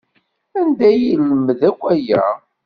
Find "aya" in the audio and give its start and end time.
1.93-2.23